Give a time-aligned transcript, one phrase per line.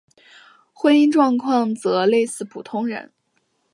[0.73, 3.11] 婚姻状况则类似普通人。